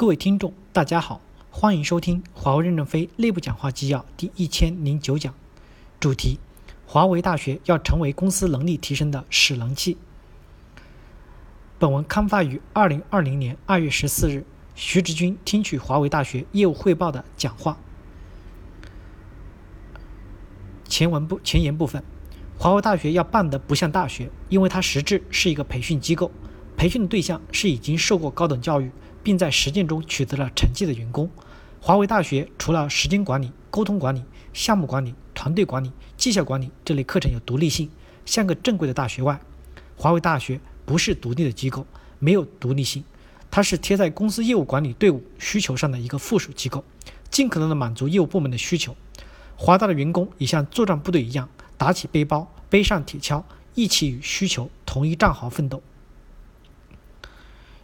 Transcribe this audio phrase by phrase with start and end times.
[0.00, 1.20] 各位听众，大家好，
[1.50, 5.34] 欢迎收听华为任正非内部讲话纪要第一千零九讲，
[6.00, 6.40] 主题：
[6.86, 9.98] 华为大学要成为公司能力提升的使能器。
[11.78, 17.76] 本文刊发于二零二零年二月十四日，徐直军听取华为大学业务汇报的讲话。
[20.86, 22.02] 前文部前言部分，
[22.58, 26.30] 华为大学要办得不像大学，因为它实质是一个培训机构，
[26.80, 28.90] 培训的对象是已经受过高等教育。
[29.22, 31.28] 并在实践中取得了成绩的员工。
[31.78, 37.90] 华为大学除了时间管理、沟通管理、项目管理、团队管理、绩效管理这类课程有独立性，
[38.24, 39.38] 像个正规的大学外，
[39.94, 41.86] 华为大学不是独立的机构，
[42.18, 43.04] 没有独立性，
[43.50, 46.82] 它是贴在公司业务管理队伍需求上的一个附属机构，
[47.30, 48.96] 尽可能的满足业务部门的需求。
[49.54, 53.42] 华大的员工也像作战部队一样，打起背包，背上铁锹，
[53.74, 55.82] 一起与需求同一战壕奋斗。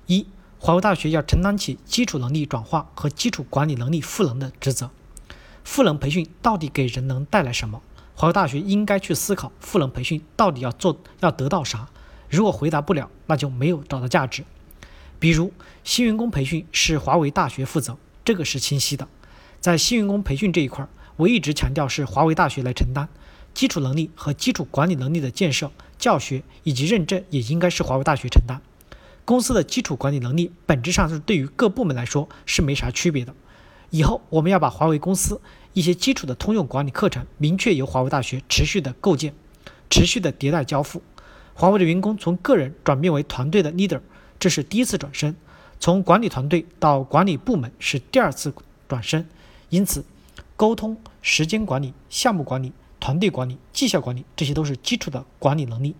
[0.06, 0.26] 一。
[0.58, 4.90] 华为大学要承担起基础能力转化和基础管理能力赋能的职责。
[5.62, 7.82] 赋能培训到底给人能带来什么？
[8.14, 11.88] 华为大学应该去思考赋能培训到底要做要得到啥。
[12.30, 14.44] 如果回答不了，那就没有找到价值。
[15.18, 15.52] 比如
[15.84, 19.06] 新员工培训是华为大学负责，这个是清晰的。
[19.60, 23.08] 在新员工培训这一块，我一直强调是华为大学来承担
[23.52, 28.62] 基础能力和基础管理能力的建设、教学以及认证，也应该是华为大学承担。
[29.26, 33.34] 公司的基础管理能力本质上是对于各部门来说是没啥区别的。
[33.90, 35.40] 以后我们要把华为公司
[35.72, 39.34] 一些基础的通用管理课程明确由华为大学持续的构建、
[39.90, 41.02] 持续的迭代交付。
[41.54, 44.00] 华为的员工从个人转变为团队的 leader，
[44.38, 45.32] 这是第一次转身；
[45.80, 48.54] 从管理团队到管理部门是第二次
[48.86, 49.26] 转身。
[49.70, 50.04] 因此，
[50.54, 55.96] 沟通、时间管理、项目管理、团队管理、绩效管理，这些都是基础的管理能力。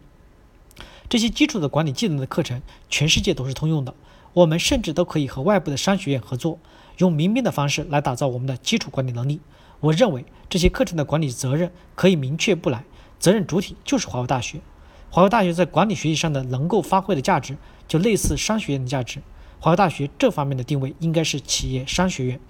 [1.09, 3.95] 这些基础的管理技能的课程，全世界都是通用的。
[4.33, 6.59] 我们甚至都可以和外部的商学院合作，
[6.99, 9.41] 用民兵的方式来打造我们的基础管理能力。
[9.81, 12.85] 我认为这些课程的管理责任可以明确不来，
[13.19, 14.61] 责任主体就是华为大学。
[15.09, 19.23] 华为大学在管理学习上的能够发挥的价值，就类似商学院的价值。
[19.61, 22.41] 华为大学这方面的定位应该是企业商学院。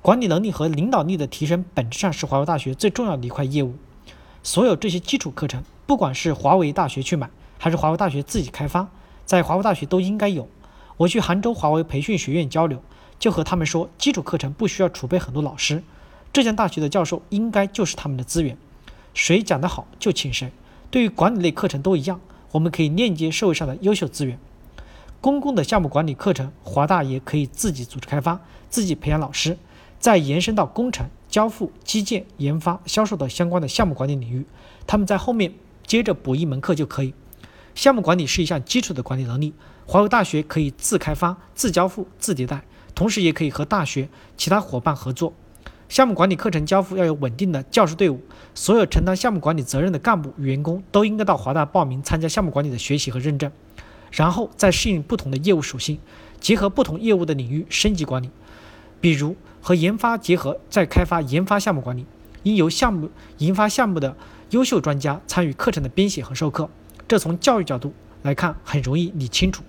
[0.00, 3.74] 管理能力和领导力的提升，本质上是华为大学最重要的一块业务。
[4.42, 7.28] 所有这些基础课程，不管是华为大学去买。
[7.58, 8.88] 还是华为大学自己开发，
[9.24, 10.48] 在华为大学都应该有。
[10.96, 12.82] 我去杭州华为培训学院交流，
[13.18, 15.82] 就和他们说，基础课程不需要储备很多老师，
[16.32, 18.56] 浙江大学的教授应该就是他们的资源，
[19.12, 20.50] 谁讲得好就请谁。
[20.90, 22.20] 对于管理类课程都一样，
[22.52, 24.38] 我们可以链接社会上的优秀资源。
[25.20, 28.40] 公共的项目管理课程，华大也可以自己组织开发，
[28.70, 29.58] 自己培养老师，
[29.98, 34.46] 再延伸到工程、交付、基建、研发、销售的相关的项目管理领域，
[34.86, 35.52] 他们在后面
[35.86, 37.12] 接着补一门课就可以。
[37.76, 39.52] 项目管理是一项基础的管理能力，
[39.84, 42.64] 华为大学可以自开发、自交付、自迭代，
[42.94, 45.34] 同时也可以和大学其他伙伴合作。
[45.86, 48.22] 项目管理课程交付要有稳定的教师队伍，
[48.54, 53.52] 所有承担项目管理责任的干部员工都应该到华大报名参加项目管理的学习和认证，
[54.10, 55.98] 然后再适应不同的业务属性，
[56.40, 58.30] 结合不同业务的领域升级管理，
[59.02, 62.06] 比如和研发结合再开发研发项目管理，
[62.42, 64.16] 应由项目研发项目的
[64.48, 66.70] 优秀专家参与课程的编写和授课。
[67.08, 69.62] 这从教育角度来看很容易理清楚。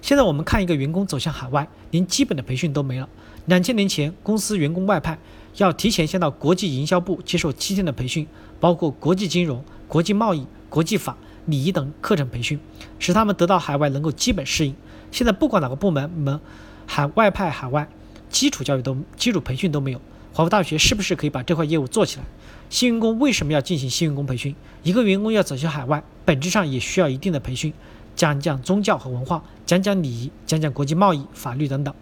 [0.00, 3.08] 现在我们看一个员工走向海外，连基本的培训都没了。
[3.46, 5.18] 两千年前，公司员工外派
[5.56, 8.26] 要提前先到国际营销部接受七天的培训，
[8.60, 11.16] 包括国际金融、国际贸易、国际法、
[11.46, 12.60] 礼仪等课程培训，
[12.98, 14.74] 使他们得到海外能够基本适应。
[15.10, 16.38] 现在不管哪个部门门
[16.86, 17.88] 海外派海外，
[18.28, 20.00] 基础教育都基础培训都没有。
[20.36, 22.24] 华为大学是不是可以把这块业务做起来？
[22.68, 24.56] 新员工为什么要进行新员工培训？
[24.82, 27.72] 一个员工要走向海外，本质上也需要一定的培训，
[28.16, 31.94] 讲讲宗教和文化，讲讲礼仪，讲讲国际贸易、法律等等。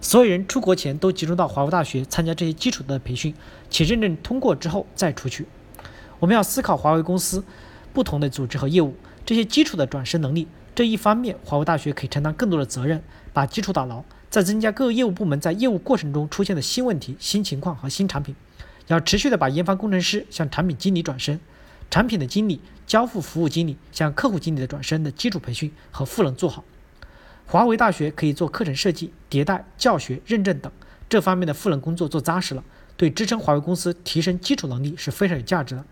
[0.00, 3.34] 所有人出国前都集中到华为大学参加这些基础的培训，
[3.68, 5.46] 且认证通过之后再出去。
[6.18, 7.44] 我们要思考华为公司
[7.92, 8.94] 不同的组织和业务，
[9.26, 13.02] 这些基础的转身能力这一方面，华为大学可以承担更多的责任，
[13.34, 18.34] 把基础打牢，在增加各个业务部门在业务过程中出现的新问题、新情况和新产品。
[18.88, 21.40] 要持续的把研发工程师向产品经理转身，
[21.90, 26.62] 产品的经理、交付服务经理向客户经理的转身的基础培训和赋能做好。
[27.46, 30.70] 华为大学可以做课程设计、迭代、教学、认证等
[31.08, 32.62] 这方面的赋能工作做扎实了，
[32.96, 35.84] 对支撑华为公司提升基础能力是非常有价值的。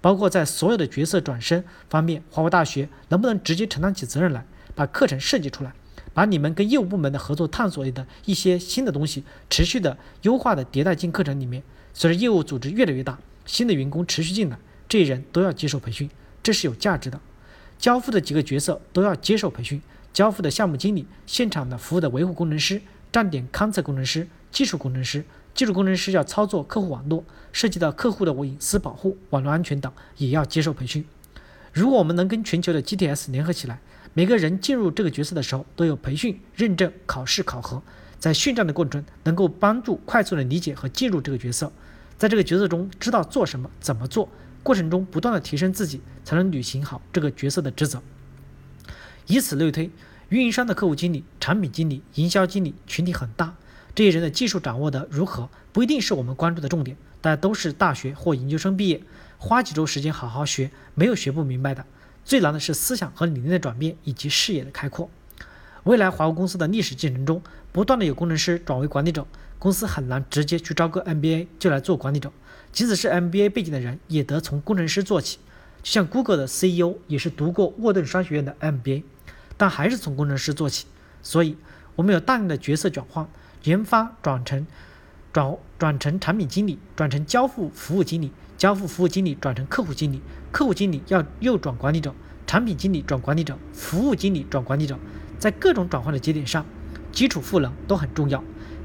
[0.00, 4.44] 包括在所有的角色转身方面，华为大学能不能直接承担起责任来，
[4.74, 5.72] 把课程设计出来，
[6.18, 11.62] 把你们跟业务部门的合作探索里的一些新的东西，持续的优化的迭代进课程里面。
[11.94, 13.16] 随着业务组织越来越大，
[13.46, 16.10] 新的员工持续进来，这些人都要接受培训，
[16.42, 17.20] 这是有价值的。
[17.78, 19.80] 交付的几个角色都要接受培训，
[20.12, 22.82] 交付的项目经理、现场的服务的维护工程师、
[23.12, 25.24] 站点勘测工程师、技术工程师。
[25.54, 27.22] 技术工程师要操作客户网络，
[27.52, 31.04] 涉及到客户的隐私保护、网络安全等，也要接受培训。
[31.72, 33.78] 如果我们能跟全球的 GTS 联合起来，
[34.14, 37.82] 每个人进入这个角色的时候都有培训、认证、考试、考核，
[38.18, 41.72] 在训战的过程中能够帮助快速的理解和进入这个角色，
[42.16, 44.28] 在这个角色中知道做什么、怎么做，
[44.62, 48.02] 过程中不断的提升自己，才能履行好这个角色的职责。
[49.26, 49.90] 以此类推，
[50.30, 53.54] 运营商的客户经理、产品经理、营销经理群体很大。
[53.94, 56.96] 这些人的技术掌握的如何，不一定是我们关注的重点。
[57.20, 59.02] 大家都是大学或研究生毕业，
[59.38, 61.84] 花几周时间好好学，没有学不明白的。
[62.28, 65.08] 最难的是思想和理念的转变以及视野的开阔。
[65.84, 67.42] 未来华为公司的历史进程中，
[67.72, 69.26] 不断的有工程师转为管理者，
[69.58, 72.30] 公司很难直接去招个 MBA 就来做管理者。
[72.70, 75.38] 即使是 MBA 背景的人，也得从工程师做起。
[75.82, 79.04] 像 Google 的 CEO 也是读过沃顿商学院的 MBA，
[79.56, 80.84] 但还是从工程师做起。
[81.22, 81.56] 所以，
[81.96, 83.26] 我们有大量的角色转换。
[83.64, 84.66] 研发转成
[85.32, 90.20] 转转成产品经理，转成交付服务经理，交付服务经理转成客户经理，
[90.50, 92.12] 客户经理要又转管理者，
[92.44, 94.98] 产品经理转管理者，服务经理转管理者，
[95.38, 96.66] 在各种转换的节点上，
[97.12, 98.42] 基础赋能都很重要，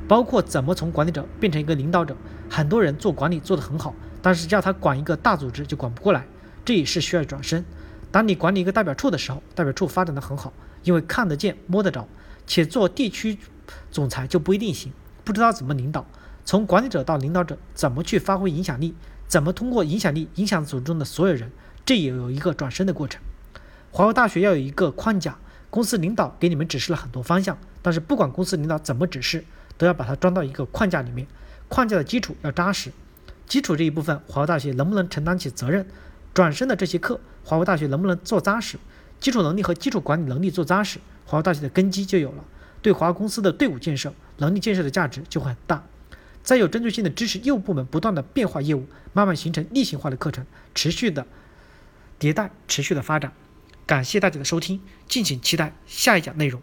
[0.08, 2.16] 包括怎么从管理者变成一个领导者。
[2.52, 6.28] 很多人做管理做得很好，但是叫他管一个大组织就管不过来，
[6.64, 7.66] 这也是需要转身。
[8.12, 10.54] 当你管理一个代表处的时候，代表处发展的很好，
[10.84, 12.08] 因为看得见摸得着，
[12.46, 13.40] 且做地区。
[13.90, 14.92] 总裁就不一定行，
[15.24, 16.06] 不知道怎么领导。
[16.45, 18.94] 从管理者到领导者，怎么去发挥影响力？
[19.28, 21.51] 怎么通过影响力影响组织中的所有人？
[21.86, 23.22] 这也有一个转身的过程。
[23.92, 25.38] 华为大学要有一个框架，
[25.69, 29.44] 公司领导给你们指示了很多方向，但是不管公司领导怎么指示，
[29.78, 31.28] 都要把它装到一个框架里面。
[31.68, 32.92] 框架的基础要扎实，
[33.48, 35.86] 基础这一部分，华为大学能不能承担起责任？
[36.34, 38.78] 转身的这些课，华为大学能不能做扎实？
[39.19, 42.44] 基础能力和基础管理能力做扎实，华为大学的根基就有了。
[42.81, 45.84] 对华为公司的队伍建设、能力建设的价值就会很大。
[46.44, 50.45] 再有针对性的支持业务部门不断的变化业务，慢慢形成例行化的课程，
[50.75, 51.25] 持续的
[52.19, 53.31] 迭代，持续的发展。
[53.86, 56.62] 感谢大家的收听，敬请期待下一讲内容。